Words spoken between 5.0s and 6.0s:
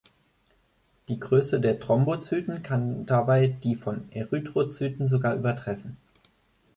sogar übertreffen.